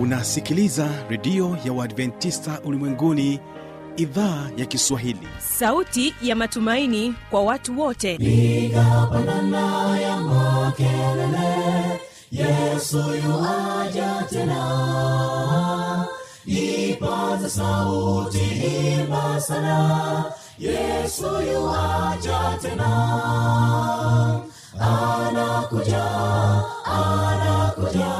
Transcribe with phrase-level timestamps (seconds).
[0.00, 3.40] unasikiliza redio ya uadventista ulimwenguni
[3.96, 5.28] idhaa ya kiswahili.
[5.38, 8.18] Sauti ya matumaini kwa watu wote.
[8.18, 12.00] Nigapandana ya makelele
[12.32, 16.06] yesu yuaja tena.
[16.46, 18.38] Ipaza sauti
[19.00, 20.24] imba sana
[20.58, 22.90] yesu yuaja tena.
[24.80, 26.04] Anakuja
[26.84, 28.19] anakuja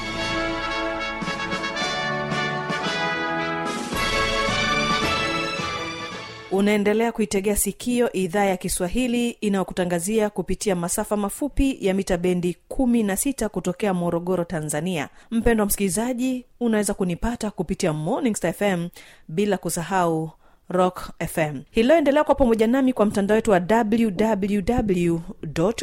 [6.61, 13.93] unaendelea kuitegea sikio idhaa ya kiswahili inayokutangazia kupitia masafa mafupi ya mita bendi 16 kutokea
[13.93, 15.09] morogoro tanzania.
[15.31, 18.87] Mpendwa msikilizaji unaweza kunipata kupitia morning Star fm
[19.27, 20.31] bila kusahau
[20.71, 25.19] rock fm hililoendelea kwa pamoja nami kwa mtandao wetu wa www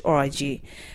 [0.05, 0.42] org.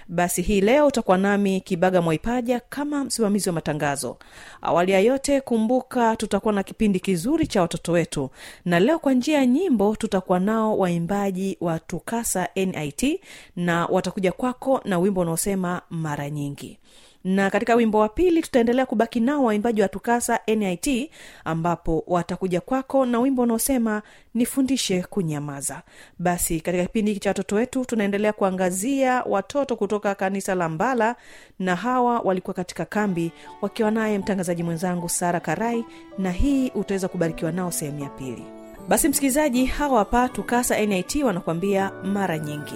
[0.08, 4.18] Basi hii leo utakuwa nami kibaga mwaipaja kama msimamizi wa matangazo.
[4.62, 8.30] Awali ya yote kumbuka tutakuwa na kipindi kizuri cha watoto wetu.
[8.66, 13.22] Na leo kwa njia ya nyimbo tutakuwa nao waimbaji wa tukasa nit
[13.56, 16.80] na watakuja kwako na wimbo unaosema mara nyingi
[17.24, 21.12] na katika wimbo wa pili tutaendelea kubaki nao waimbaji wa tukasa nit
[21.46, 24.02] ambapo watakuja kwako na wimbo unaosema
[24.34, 25.82] nifundishe kunyamaza.
[26.20, 31.16] Basi katika kipindi hiki cha watoto wetu tunaendelea kuangazia watoto kutoka kanisa la mbala
[31.60, 35.86] na hawa walikuwa katika kambi wakiwa naye mtangazaji mwenzangu sara karai
[36.18, 38.44] na hii utaweza kubarikiwa nao sehemu ya pili.
[38.88, 42.76] Basi msikilizaji hawa hapa tukasa nit wanakuambia mara nyingi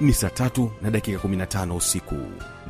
[0.00, 2.16] ni saa tatu na dakika 15 usiku.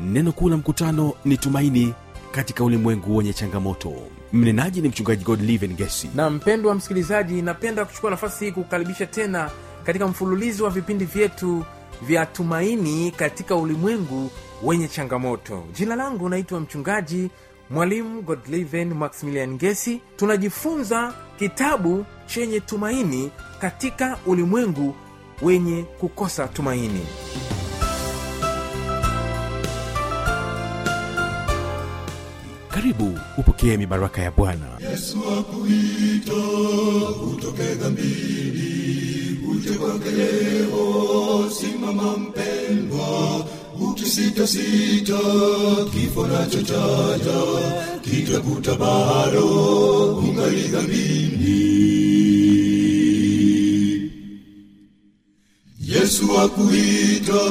[0.05, 1.95] Neno kuu la mkutano ni tumaini
[2.33, 3.93] katika ulimwengu wenye changamoto.
[4.33, 9.51] Mnenaji ni mchungaji godliven gesi na mpendwa msikilizaji napenda kuchukua nafasi hii kukaribisha tena
[9.85, 11.65] katika mfululizo wa vipindi vyetu
[12.03, 14.31] vya tumaini katika ulimwengu
[14.63, 15.65] wenye changamoto.
[15.73, 17.31] Jina langu naitwa mchungaji
[17.71, 24.95] mwalimu godliven maximilian gesi tunajifunza kitabu chenye tumaini katika ulimwengu
[25.43, 27.07] wenye kukosa tumaini.
[32.69, 34.67] Karibu upokee mibaraka ya bwana.
[34.91, 36.33] Yesu akuita
[37.33, 43.47] utoke dhambini uje kwake leo simama mpendwa
[43.81, 45.19] ukisitasita
[45.93, 47.43] kifo nacho chaja
[48.03, 49.47] kitakuta bado
[50.17, 52.12] ungali dhambini
[56.13, 57.43] yesu akuita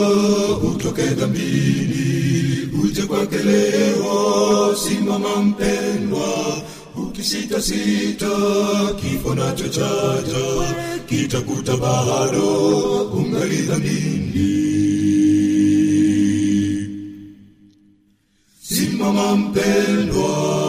[0.70, 4.76] utoke dhambini uje kwake leo.
[4.76, 6.62] Simama mpendwa
[6.96, 8.30] ukisitasita
[9.02, 10.76] kifo nacho chaja
[11.10, 12.48] kitakuta bado
[13.04, 14.52] ungali dhambini.
[18.62, 20.61] Simama mpendwa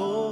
[0.00, 0.29] soul.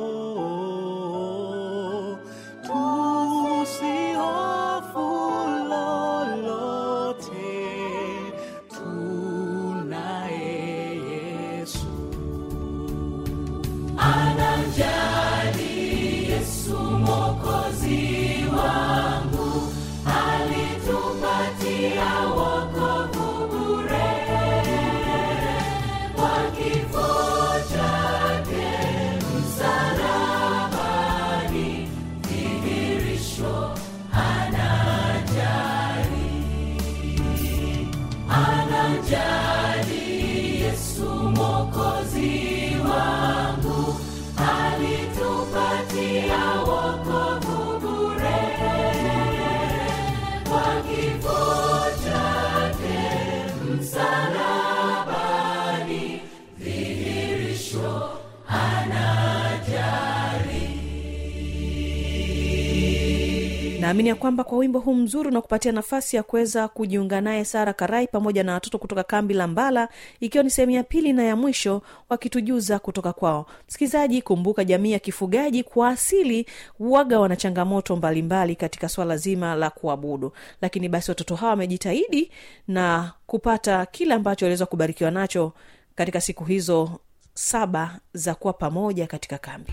[63.88, 68.06] Naamini ya kwamba kwa wimbo huu mzuri unakupatia nafasi ya kuweza kujiunga naye sara karai
[68.06, 69.88] pamoja na watoto kutoka kambi la mbala
[70.20, 73.46] ikiwa ni sehemu ya pili na ya mwisho wakitujuza kutoka kwao.
[73.69, 76.46] Msikilizaji kumbuka jamii ya kifugaji kwa asili
[76.81, 80.32] waga wana changamoto mbalimbali katika swala zima la kuabudu.
[80.62, 82.31] Lakini basi watoto hawa wamejitahidi
[82.69, 85.52] na kupata kile ambacho waliweza kubarikiwa nacho
[85.94, 86.90] katika siku hizo
[87.35, 89.73] saba za kuwa pamoja katika kambi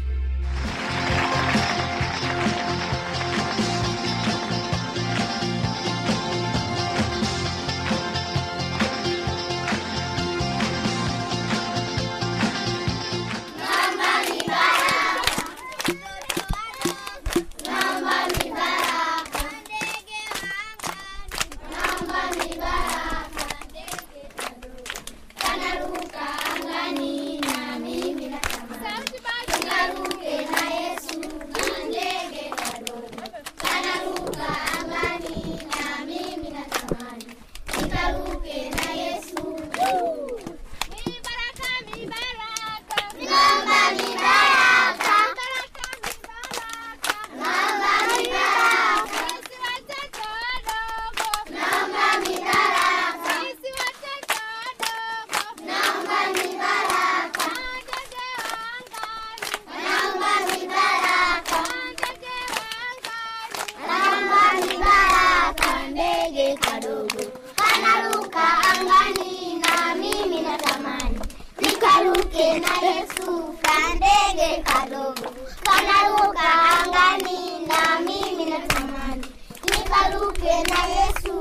[80.15, 81.35] nikaruke na yesu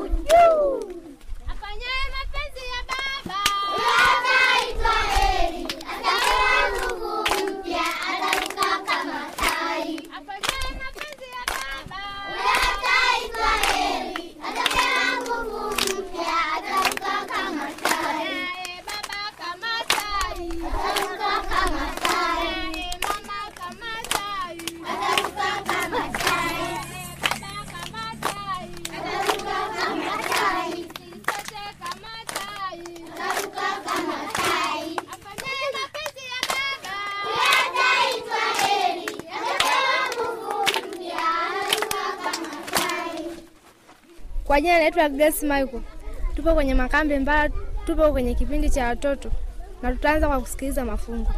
[44.85, 45.81] naitwa Grace Michael.
[46.37, 47.51] Tupo kwenye makambi mbaya,
[47.87, 49.31] tupo kwenye kipindi cha watoto
[49.83, 51.31] na tutaanza kwa kusikiliza mafungu.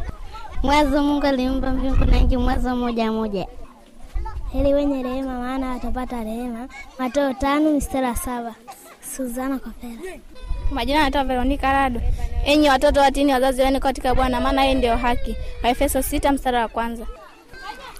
[0.63, 3.47] Mwanzo Mungu aliumba mbingu na nchi, Mwanzo moja moja.
[4.53, 6.67] Heri wenye rehema, maana watapata rehema.
[6.99, 8.55] Mateo tano mstari saba.
[9.15, 10.17] Suzana Kopera.
[10.71, 12.01] Majina naitwa Veronica Rado.
[12.45, 15.35] Enyi watoto watini wazazi wenu katika Bwana, maana yeye ndio haki.
[15.63, 17.05] Waefeso sita mstari wa kwanza.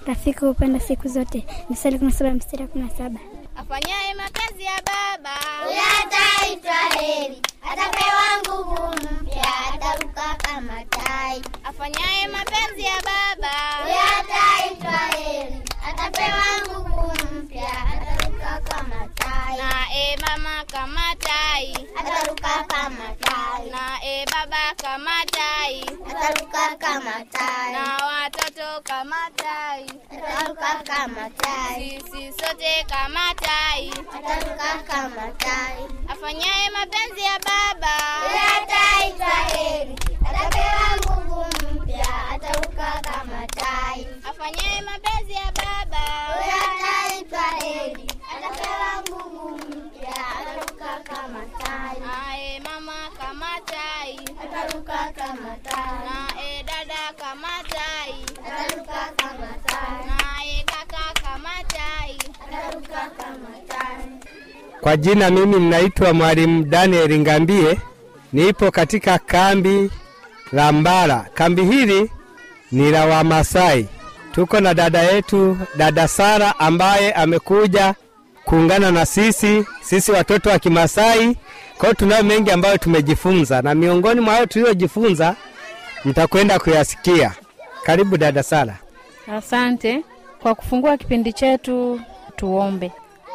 [0.06, 3.20] Rafiki hupenda siku zote, mstari kumi na saba mstari kumi na saba.
[3.58, 5.34] Afanyaye mapenzi ya Baba.
[5.64, 11.42] Huyo ataitwa heri, atapewa nguvu mpya, ataruka kama tai.
[11.64, 13.54] afanyaye mapenzi ya Baba.
[13.82, 17.68] Huyo ataitwa heri, atapewa nguvu mpya,
[19.48, 19.56] tai.
[19.56, 23.70] na e mama kama tai Ataruka kama tai.
[23.70, 27.72] na e baba kama tai Ataruka kama tai.
[27.72, 31.98] na watoto kama tai Ataruka kama tai.
[32.10, 35.76] sisi sote kama tai Ataruka kama tai.
[36.08, 37.96] afanyaye mapenzi ya Baba
[64.88, 67.78] Kwa jina mimi ninaitwa Mwalimu Daniel Ngambie,
[68.32, 69.90] nipo katika kambi
[70.52, 71.26] la Mbara.
[71.34, 72.10] Kambi hili
[72.72, 73.86] ni la Wamasai.
[74.32, 77.94] Tuko na dada yetu, dada Sara ambaye amekuja
[78.44, 81.36] kuungana na sisi, sisi watoto wa Kimasai.
[81.76, 85.36] Kwa hiyo tunayo mengi ambayo tumejifunza, na miongoni mwa hayo tuliyojifunza
[86.04, 87.32] mtakwenda kuyasikia.
[87.82, 88.76] Karibu dada Sara.
[89.36, 90.02] Asante
[90.42, 92.00] kwa kufungua kipindi chetu.
[92.36, 92.92] Tuombe.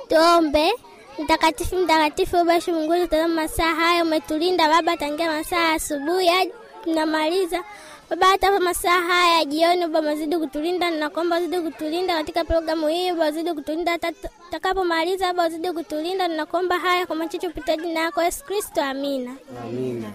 [0.09, 0.71] Tuombe.
[1.19, 6.51] Mtakatifu, mtakatifu, Baba Mungu, tazama masaa haya umetulinda Baba, tangia masaa ya asubuhi hadi
[6.83, 7.63] tunamaliza
[8.09, 12.87] Baba, hata hapa masaa haya ya jioni Baba, mazidi kutulinda, ninakuomba zidi kutulinda katika programu
[12.87, 17.99] hii Baba, zidi kutulinda hata tutakapomaliza Baba, zidi kutulinda, ninakuomba haya kwa machache upita jina
[17.99, 19.31] yako Yesu Kristo, amina.
[19.63, 20.07] Amina.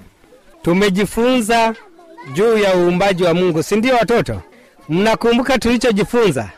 [0.62, 1.75] Tumejifunza
[2.33, 4.40] juu ya uumbaji wa Mungu, si ndio watoto?
[4.88, 6.49] Mnakumbuka tulichojifunza?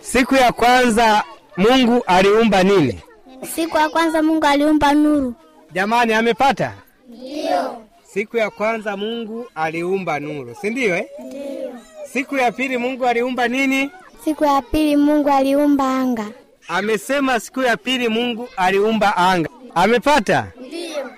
[0.00, 1.24] Siku ya kwanza
[1.56, 3.00] Mungu aliumba nini?
[3.46, 5.34] Siku ya kwanza Mungu aliumba nuru.
[5.72, 6.72] Jamani, amepata?
[7.08, 7.76] Ndio.
[8.04, 11.06] Siku ya kwanza Mungu aliumba nuru, si ndio eh?
[11.26, 11.72] Ndio.
[12.12, 13.90] Siku ya pili Mungu aliumba nini?
[14.24, 16.26] Siku ya pili Mungu aliumba anga.
[16.68, 19.48] Amesema siku ya pili Mungu aliumba anga.
[19.74, 20.46] Amepata?
[20.66, 21.10] Ndio.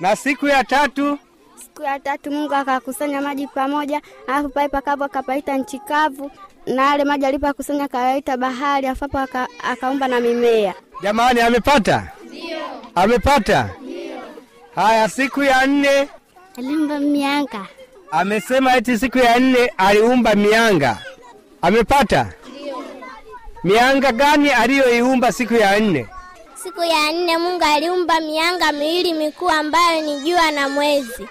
[0.00, 1.18] Na siku ya tatu
[1.56, 6.30] Siku ya tatu Mungu akakusanya maji pamoja, alafu pale pakavu akapaita nchi kavu,
[6.66, 9.18] na yale maji alipokusanya akayaita bahari, afapo
[9.70, 10.74] akaumba na mimea.
[11.02, 12.08] Jamani, amepata?
[12.24, 12.58] Ndio.
[12.94, 13.68] Amepata?
[14.74, 16.08] Haya, siku ya nne
[16.58, 17.66] Aliumba mianga.
[18.10, 20.98] amesema eti siku ya nne aliumba mianga.
[21.62, 22.26] Amepata?
[23.64, 26.06] Mianga gani aliyoiumba siku ya nne?
[26.62, 31.28] Siku ya nne Mungu aliumba mianga miwili mikuu ambayo ni jua na mwezi.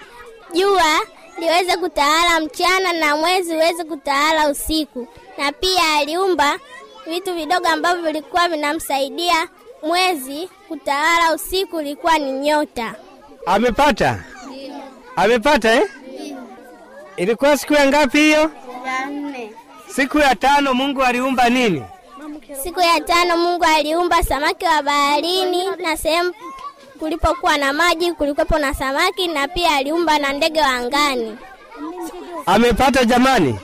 [0.54, 1.00] Jua
[1.38, 5.08] liweze kutawala mchana na mwezi uweze kutawala usiku,
[5.38, 6.58] na pia aliumba
[7.06, 9.48] vitu vidogo ambavyo vilikuwa vinamsaidia
[9.82, 12.94] mwezi kutawala usiku, ilikuwa ni nyota.
[13.46, 14.18] Amepata?
[15.16, 15.82] Amepata eh?
[17.16, 18.50] Ilikuwa siku ya ngapi hiyo?
[18.86, 19.52] Ya nne.
[19.94, 21.82] Siku ya tano Mungu aliumba nini?
[22.62, 26.34] Siku ya tano Mungu aliumba samaki wa baharini na sehemu
[26.98, 31.36] kulipokuwa na maji kulikuwepo na samaki, na pia aliumba na ndege wa angani.
[32.46, 33.58] Amepata jamani?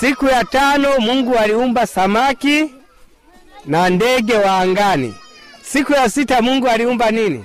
[0.00, 2.74] Siku ya tano Mungu aliumba samaki
[3.66, 5.14] na ndege wa angani.
[5.72, 7.44] Siku ya sita Mungu aliumba nini?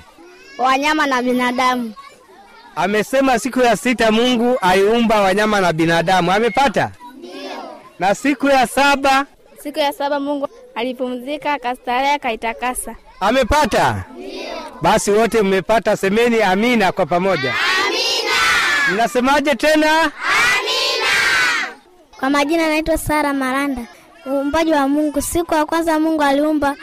[0.58, 1.94] Wanyama na binadamu.
[2.76, 6.32] Amesema siku ya sita Mungu aliumba wanyama na binadamu.
[6.32, 6.92] Amepata?
[8.00, 9.26] Na siku ya saba
[9.64, 12.96] Siku ya saba Mungu alipumzika, akastarehe, akaitakasa.
[13.20, 14.04] amepata?
[14.82, 17.54] Basi wote mmepata, semeni amina kwa pamoja.
[17.88, 18.94] Amina.
[18.94, 20.12] Mnasemaje tena?
[22.20, 23.82] Kwa majina naitwa Sara Maranda.
[24.28, 25.22] Uumbaji wa Mungu.
[25.22, 26.76] Siku ya kwanza Mungu aliumba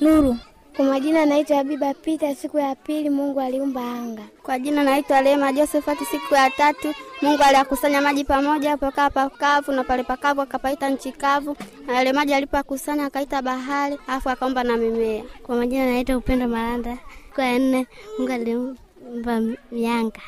[0.00, 0.36] nuru.
[0.76, 2.34] Kwa majina naitwa Habiba Pita.
[2.34, 4.22] Siku ya pili Mungu aliumba anga.
[4.42, 5.98] Kwa jina naitwa Lema Josephat.
[6.10, 11.56] Siku ya tatu Mungu aliyakusanya maji pamoja, pakawa pakavu na pale pakavu akapaita nchi kavu,
[11.86, 15.24] na yale maji alipokusanya akaita bahari, afu akaomba na mimea.
[15.42, 16.98] Kwa majina naitwa Upendo Maranda.
[17.28, 17.86] Siku ya nne
[18.18, 19.40] Mungu aliumba
[19.72, 20.20] mianga.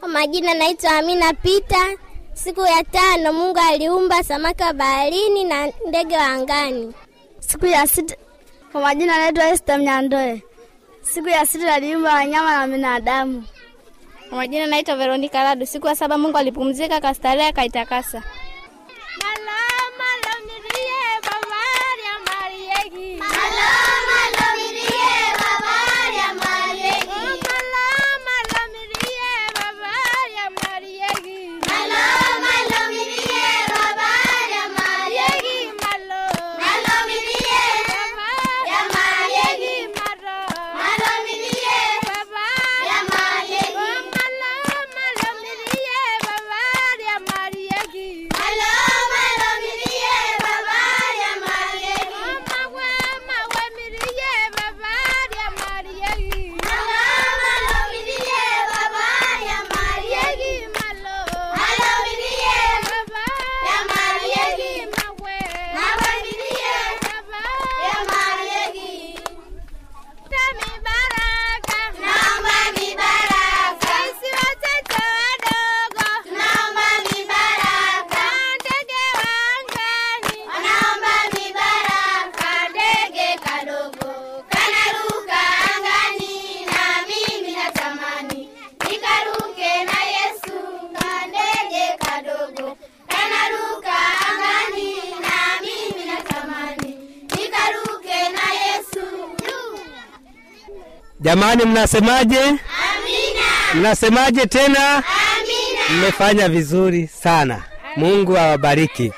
[0.00, 1.86] Kwa majina naitwa Amina Pita.
[2.34, 6.92] Siku ya tano Mungu aliumba samaki wa baharini na ndege wa angani.
[7.40, 8.16] Siku ya sita
[8.72, 10.42] kwa majina naitwa Esther Mnyandoe.
[11.02, 13.44] Siku ya sita aliumba wanyama na binadamu.
[14.28, 15.66] Kwa majina naitwa Veronica Radu.
[15.66, 18.22] Siku ya saba Mungu alipumzika, akastarehe, akaitakasa.
[101.20, 102.40] Jamani mnasemaje?
[102.40, 102.60] Amina.
[103.74, 104.94] mnasemaje tena?
[104.96, 105.98] Amina.
[106.02, 107.62] mmefanya vizuri sana.
[107.96, 109.12] Mungu awabariki.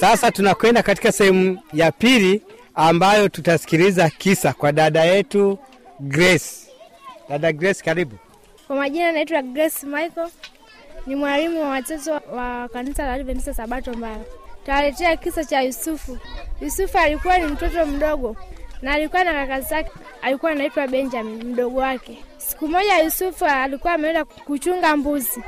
[0.00, 2.42] Sasa tunakwenda katika sehemu ya pili
[2.74, 5.58] ambayo tutasikiliza kisa kwa dada yetu
[6.00, 6.46] grace.
[7.28, 8.16] Dada grace karibu.
[8.66, 10.28] Kwa majina naitwa Grace Michael,
[11.06, 14.18] ni mwalimu wa watoto wa kanisa la Adventista Sabato Mbaya.
[14.66, 16.18] Tawaletea kisa cha Yusufu.
[16.60, 18.36] Yusufu alikuwa ni mtoto mdogo
[18.82, 19.90] na alikuwa na kaka zake,
[20.22, 22.24] alikuwa anaitwa Benjamin, mdogo wake.
[22.38, 25.42] Siku moja Yusufu alikuwa ameenda kuchunga mbuzi.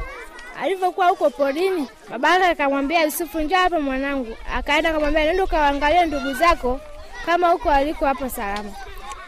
[0.63, 4.37] Alivyokuwa huko porini, babake akamwambia Yusufu, njoo hapa mwanangu.
[4.55, 6.81] Akaenda akamwambia, nenda ukawaangalie ndugu zako
[7.27, 8.71] kama huko waliko hapo salama.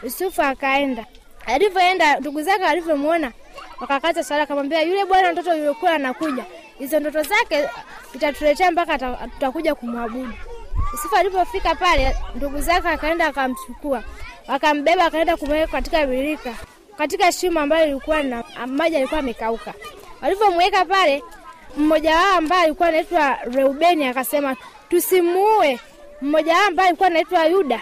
[0.03, 1.05] Yusufu akaenda.
[1.45, 3.31] Alivyoenda, ndugu zake alivyomwona
[3.79, 6.43] wakakata sala, akamwambia yule bwana mtoto yuliokuwa anakuja,
[6.79, 7.69] hizo ndoto zake
[8.15, 10.33] itatuletea mpaka tutakuja kumwabudu.
[10.91, 14.03] Yusufu alipofika pale, ndugu zake akaenda akamchukua,
[14.47, 16.53] wakambeba, akaenda kumweka katika birika,
[16.97, 19.73] katika shimo ambayo ilikuwa na maji alikuwa amekauka.
[20.21, 21.23] Walivyomweka pale,
[21.77, 24.55] mmoja wao ambaye alikuwa anaitwa Reubeni akasema
[24.89, 25.79] tusimuue.
[26.21, 27.81] Mmoja wao ambaye alikuwa anaitwa Yuda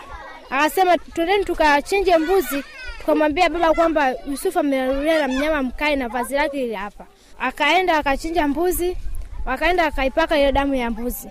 [0.49, 2.63] akasema twendeni tukachinje mbuzi,
[2.99, 7.05] tukamwambia baba kwamba Yusufu amelalulia na mnyama mkali na vazi lake hili hapa.
[7.39, 8.97] Akaenda akachinja mbuzi,
[9.45, 11.29] wakaenda akaipaka ile damu ya mbuzi.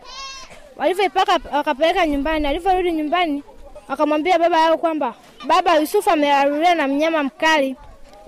[0.80, 2.46] Walivyoipaka wakapeleka nyumbani.
[2.48, 3.42] Alivyorudi nyumbani,
[3.88, 5.14] akamwambia baba yao kwamba
[5.46, 7.76] baba, Yusufu amelalulia na mnyama mkali.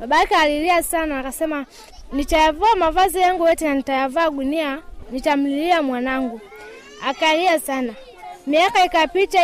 [0.00, 1.66] Baba yake alilia sana, akasema
[2.12, 4.78] nitayavua mavazi yangu yote na nitayavaa gunia,
[5.10, 6.40] nitamlilia mwanangu.
[7.08, 7.94] Akalia sana.
[8.46, 9.40] Miaka ikapita,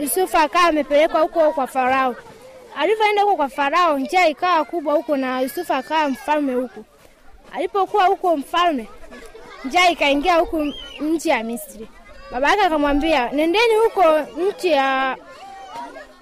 [0.00, 2.16] Yusufu akawa amepelekwa huko kwa Farao.
[2.76, 6.84] Alivyoenda huko kwa Farao, njaa ikawa kubwa huko na Yusufu akawa mfalme huko.
[7.52, 8.88] Alipokuwa huko mfalme,
[9.64, 10.64] njaa ikaingia huko
[11.00, 11.88] nchi ya Misri.
[12.32, 15.16] Baba yake akamwambia, nendeni huko nchi ya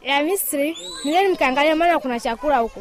[0.03, 2.81] ya Misri, nendeni mkaangalia, maana kuna chakula huko.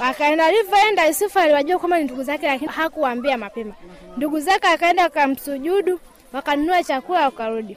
[0.00, 3.74] Wakaenda, alivyoenda Yusufu aliwajua kwamba ni ndugu zake, lakini hakuwaambia mapema.
[4.16, 6.00] Ndugu zake akaenda wakamsujudu,
[6.32, 7.76] wakanunua chakula, wakarudi.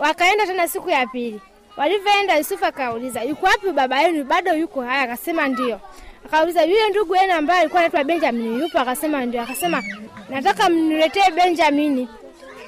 [0.00, 1.40] Wakaenda tena siku ya pili.
[1.76, 4.24] Walivyoenda, Yusufu akauliza, yuko wapi baba yenu?
[4.24, 5.02] Bado yuko haya?
[5.02, 5.80] Akasema ndio.
[6.26, 8.78] Akauliza, yule ndugu yenu ambaye alikuwa anaitwa Benjamini yupo?
[8.78, 9.42] Akasema ndio.
[9.42, 9.82] Akasema
[10.30, 12.08] nataka mniletee Benjamini.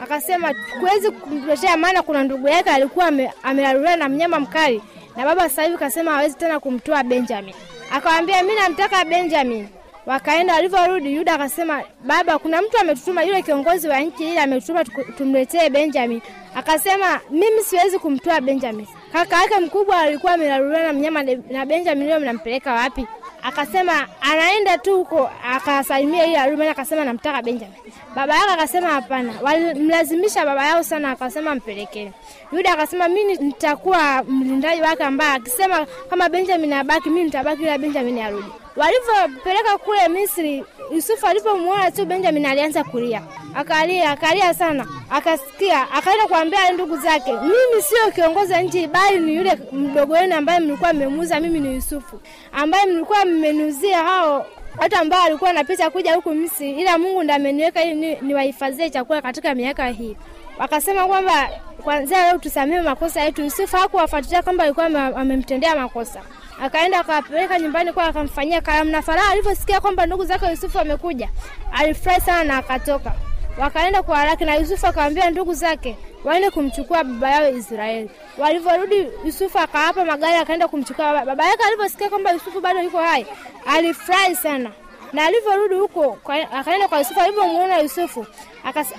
[0.03, 4.83] Akasema kuwezi kumletea, maana kuna ndugu yake alikuwa ame- amelaluliwa na mnyama mkali,
[5.17, 7.55] na baba sasa hivi kasema hawezi tena kumtoa Benjamin.
[7.93, 9.69] Akawambia mi namtaka Benjamin.
[10.07, 14.85] Wakaenda, walivyorudi Yuda akasema, baba, kuna mtu ametutuma, yule kiongozi wa nchi ile ametutuma
[15.19, 16.21] tumletee Benjamin.
[16.55, 22.21] Akasema mimi siwezi kumtoa Benjamin, kaka yake mkubwa alikuwa amelaluliwa na mnyama, na Benjamin leo
[22.21, 23.07] mnampeleka wapi?
[23.43, 27.75] Akasema anaenda tu huko akasalimia ile Arumi, akasema namtaka Benjamin.
[28.15, 32.13] Baba yake akasema hapana, walimlazimisha baba yao sana, akasema mpelekee
[32.53, 38.19] Yuda akasema mi nitakuwa mlindaji wake, ambaye akisema kama Benjamin abaki, mi nitabaki, ila Benjamin
[38.19, 38.49] arudi.
[38.81, 40.65] Walivyopeleka kule Misri,
[40.95, 43.23] Yusufu alipomuona tu Benjamin alianza kulia,
[43.55, 49.59] akalia akalia sana, akasikia, akaenda kuambia ndugu zake, mimi sio kiongozi nchi, bali ni yule
[49.73, 52.21] mdogo wenu ambaye mlikuwa mmemuuza, mimi ni Yusufu
[52.53, 54.47] ambaye mlikuwa mmenuzia hao
[54.79, 59.23] watu ambao walikuwa wanapita kuja huku Misri, ila Mungu ndiye ameniweka ili ni- niwahifadhie chakula
[59.23, 60.17] katika miaka hii.
[60.59, 61.49] Wakasema kwamba
[61.85, 63.43] kwanzia leo tusamehe makosa yetu.
[63.43, 66.21] Yusufu hakuwafuatilia kwamba alikuwa amemtendea makosa,
[66.63, 71.29] akaenda akawapeleka nyumbani kwa akamfanyia karamu, na Farao alivyosikia kwamba ndugu zake Yusufu wamekuja,
[71.73, 73.13] alifurahi sana na akatoka.
[73.59, 78.11] Wakaenda kwa haraka, na Yusufu akawaambia ndugu zake waende kumchukua baba yao Israeli.
[78.39, 81.27] Walivyorudi, Yusufu akawapa magari, akaenda kumchukua baba.
[81.27, 83.27] Baba yake alivyosikia kwamba Yusufu bado yuko hai,
[83.67, 84.71] alifurahi sana
[85.13, 86.19] na alivyorudi huko
[86.55, 87.21] akaenda kwa Yusufu.
[87.21, 88.27] Alivyomuona Yusufu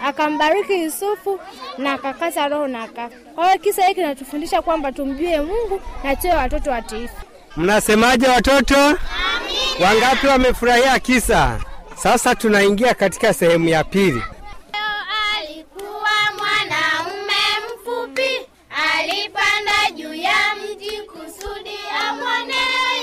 [0.06, 1.40] akambariki Yusufu
[1.78, 3.16] na akakata roho na akafa.
[3.36, 7.16] Kwa hiyo kisa hiki kinatufundisha kwamba tumjue Mungu na tuwe watoto watiifu.
[7.58, 8.98] Mnasemaje watoto?
[9.84, 11.60] Wangapi wamefurahia kisa?
[11.96, 14.24] Sasa tunaingia katika sehemu ya pili.
[15.38, 17.42] Alikuwa mwanaume
[17.76, 18.30] mfupi,
[19.00, 21.78] alipanda juu ya mti kusudi
[22.10, 22.56] amwone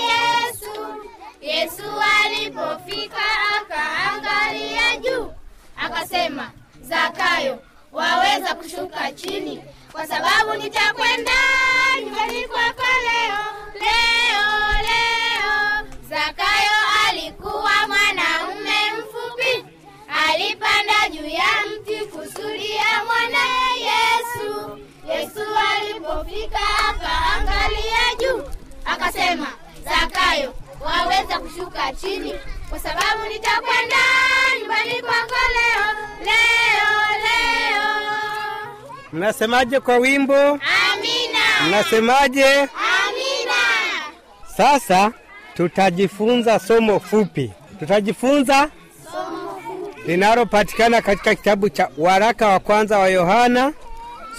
[0.09, 0.95] Yesu.
[1.41, 1.83] Yesu
[2.25, 3.21] alipofika
[3.61, 5.31] akaangalia juu,
[5.77, 7.59] akasema, Zakayo,
[7.91, 11.31] waweza kushuka chini, kwa sababu nitakwenda
[12.05, 13.39] nyumbani kwako leo,
[13.73, 15.87] leo, leo.
[16.09, 16.71] Zakayo
[17.07, 19.65] alikuwa mwanaume mfupi,
[20.27, 22.73] alipanda juu ya mti kusudi
[23.05, 23.45] mwana
[23.79, 24.79] Yesu.
[25.09, 25.39] Yesu
[25.71, 28.43] alipofika akaangalia juu,
[28.85, 29.47] akasema,
[29.83, 32.33] Zakayo, waweza kushuka chini,
[32.69, 33.97] kwa sababu nitakwenda
[39.33, 40.33] mnasemaje kwa wimbo?
[40.33, 43.59] Amina, mnasemaje amina.
[44.57, 45.11] sasa
[45.55, 47.51] tutajifunza somo fupi.
[47.79, 48.69] Tutajifunza
[50.07, 53.73] linalopatikana katika kitabu cha waraka wa kwanza wa yohana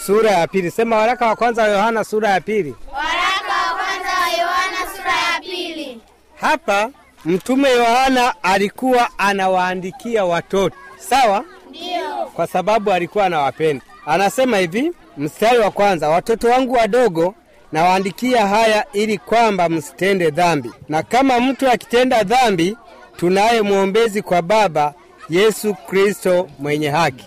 [0.06, 0.70] sura ya pili.
[0.70, 2.74] Sema waraka wa kwanza wa yohana sura ya pili.
[2.92, 6.00] Waraka wa kwanza wa Yohana sura ya pili.
[6.40, 6.90] hapa
[7.24, 10.76] mtume yohana alikuwa anawaandikia watoto.
[10.98, 11.44] Sawa?
[11.70, 12.26] Ndio.
[12.34, 17.34] kwa sababu alikuwa anawapenda anasema hivi mstari wa kwanza watoto wangu wadogo
[17.72, 20.70] nawaandikia haya ili kwamba msitende dhambi.
[20.88, 22.76] Na kama mtu akitenda dhambi
[23.16, 24.94] tunaye mwombezi kwa baba
[25.28, 27.26] yesu kristo mwenye haki.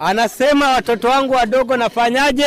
[0.00, 2.46] Anasema watoto wangu wadogo nafanyaje?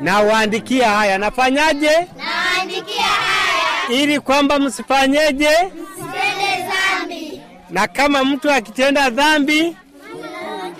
[0.00, 1.90] Nawaandikia haya nafanyaje?
[2.16, 4.02] Naandikia haya.
[4.02, 5.50] ili kwamba msifanyeje?
[5.64, 7.40] Msitende dhambi.
[7.70, 9.76] na kama mtu akitenda dhambi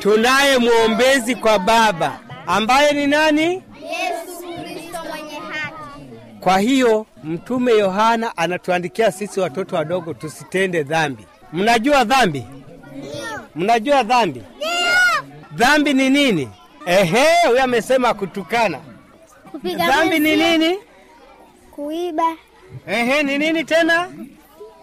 [0.03, 3.43] tunaye mwombezi kwa baba ambaye ni nani?
[3.43, 6.05] Yesu Kristo mwenye haki.
[6.41, 11.27] kwa hiyo mtume yohana anatuandikia sisi watoto wadogo tusitende dhambi.
[11.53, 12.45] Mnajua dhambi?
[13.57, 14.43] Mnajua dhambi?
[15.53, 16.49] Dhambi ni nini?
[16.87, 18.81] Ehe huyo amesema kutukana.
[19.53, 20.79] Kupiga dhambi ni nini?
[21.71, 22.37] Kuiba.
[22.87, 24.09] ehe ni nini tena?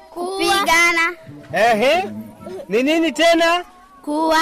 [0.09, 1.13] Kupigana.
[1.53, 2.05] ehe
[2.69, 3.65] ni nini tena?
[4.01, 4.39] Kuwa.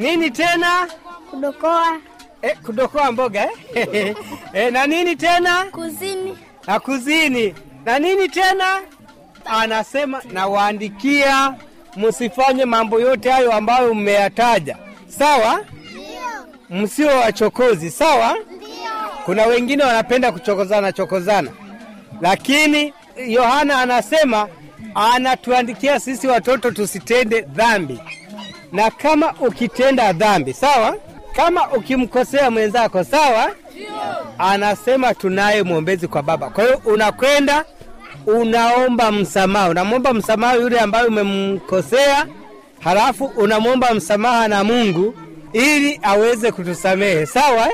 [0.00, 0.88] Nini tena?
[1.30, 1.98] Kudokoa.
[2.42, 4.14] eh, kudokoa mboga eh?
[4.54, 5.64] eh, na nini tena?
[5.64, 6.38] Kuzini.
[6.66, 7.54] na kuzini.
[7.84, 8.80] Na nini tena?
[9.44, 11.54] Anasema nawaandikia
[11.96, 14.76] msifanye mambo yote hayo ambayo mmeyataja.
[15.08, 15.64] Sawa?
[16.70, 18.36] Msio wachokozi sawa?
[19.24, 21.50] Kuna wengine wanapenda kuchokozana chokozana.
[22.20, 22.94] Lakini
[23.26, 24.48] yohana anasema
[24.94, 28.00] anatuandikia sisi watoto tusitende dhambi
[28.72, 30.96] na kama ukitenda dhambi sawa?
[31.36, 33.50] Kama ukimkosea mwenzako sawa?
[34.38, 36.50] Anasema tunaye mwombezi kwa baba.
[36.50, 37.64] Kwa hiyo unakwenda
[38.26, 39.68] unaomba msamaha.
[39.68, 42.26] Unamwomba msamaha yule ambaye umemkosea
[42.80, 45.14] halafu unamwomba msamaha na mungu
[45.52, 47.68] ili aweze kutusamehe sawa?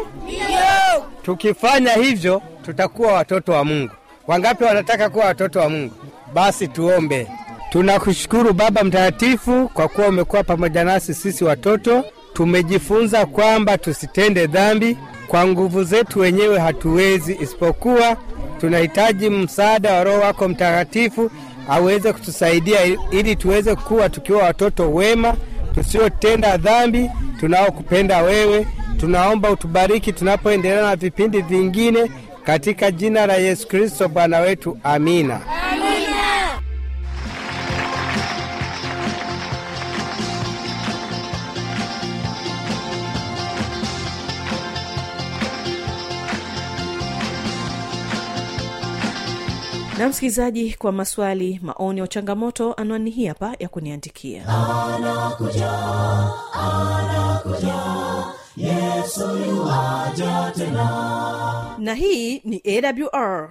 [1.23, 3.91] Tukifanya hivyo tutakuwa watoto wa mungu.
[4.27, 5.95] Wangapi wanataka kuwa watoto wa mungu?
[6.35, 7.27] Basi tuombe
[7.71, 12.05] tunakushukuru baba mtakatifu kwa kuwa umekuwa pamoja nasi sisi watoto.
[12.33, 14.97] Tumejifunza kwamba tusitende dhambi.
[15.29, 18.17] Kwa nguvu zetu wenyewe hatuwezi isipokuwa
[18.61, 21.31] tunahitaji msaada wa roho wako mtakatifu
[21.69, 22.79] aweze kutusaidia
[23.11, 25.35] ili tuweze kuwa tukiwa watoto wema
[25.75, 28.67] tusiotenda dhambi tunaokupenda wewe.
[29.01, 32.11] Tunaomba utubariki tunapoendelea na vipindi vingine
[32.45, 34.79] katika jina la yesu kristo bwana wetu.
[34.85, 35.41] Amina
[49.99, 54.43] na msikilizaji kwa maswali maoni au changamoto anwani hii hapa ya kuniandikia.
[58.57, 61.77] Yesoja tena.
[61.79, 63.51] Na hii ni awr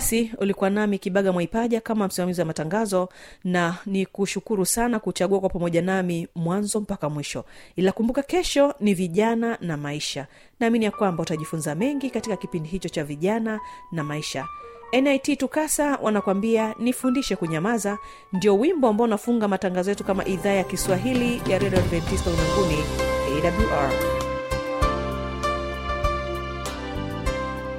[0.00, 3.08] basi ulikuwa nami kibaga mwaipaja kama msimamizi wa matangazo
[3.44, 7.44] na ni kushukuru sana kuchagua kwa pamoja nami mwanzo mpaka mwisho.
[7.76, 10.26] Ila kumbuka kesho ni vijana na maisha.
[10.60, 13.60] Naamini ya kwamba utajifunza mengi katika kipindi hicho cha vijana
[13.92, 14.46] na maisha.
[15.02, 17.98] Nit tukasa wanakwambia nifundishe kunyamaza.
[18.32, 22.84] Ndio wimbo ambao unafunga matangazo yetu kama idhaa ya kiswahili ya redio adventista ulimwenguni
[23.72, 24.19] awr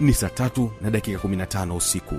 [0.00, 2.14] ni saa tatu na dakika 15 usiku.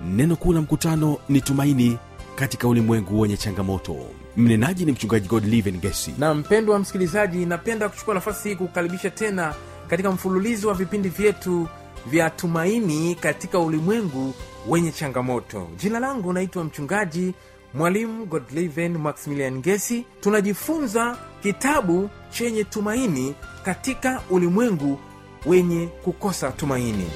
[0.00, 1.98] Neno kuu la mkutano ni tumaini
[2.34, 3.96] katika ulimwengu wenye changamoto.
[4.36, 6.14] Mnenaji ni mchungaji godliven gesi.
[6.18, 9.54] Na mpendwa msikilizaji napenda kuchukua nafasi hii kukaribisha tena
[9.88, 11.68] katika mfululizo wa vipindi vyetu
[12.06, 14.34] vya tumaini katika ulimwengu
[14.68, 15.68] wenye changamoto.
[15.76, 17.34] Jina langu naitwa mchungaji
[17.74, 20.04] mwalimu godliven maximilian gesi.
[20.20, 24.98] Tunajifunza kitabu chenye tumaini katika ulimwengu
[25.46, 27.06] wenye kukosa tumaini.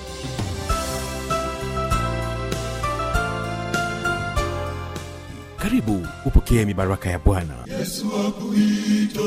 [5.57, 7.55] Karibu upokee mibaraka ya bwana.
[7.79, 9.21] Yesu akuita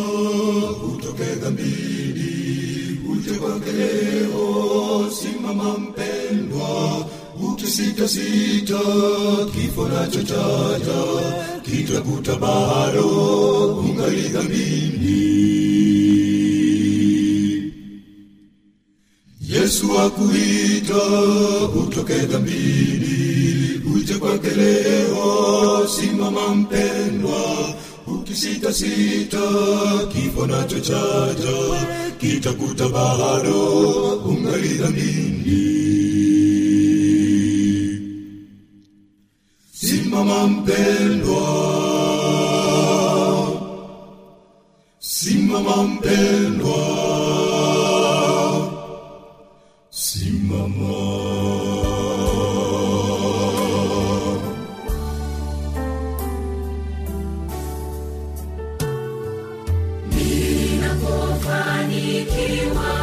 [0.96, 7.06] utoke dhambini uje kwake leo simama mpendwa
[7.52, 8.80] ukisitasita
[9.54, 11.04] kifo nacho chaja
[11.62, 13.06] kitakuta bado
[13.78, 15.22] ungali dhambini
[19.62, 21.04] Yesu akuita
[21.82, 27.41] utoke dhambini, uje kwake leo, simama mpendwa,
[28.08, 28.71] ukisita
[30.13, 31.58] kifo nacho chaja
[32.19, 33.60] kitakuta bado
[34.26, 35.62] ungali dhambini.
[39.74, 41.41] Simama mpendwa,
[45.00, 47.21] simama mpendwa
[61.02, 63.01] kufanikiwa.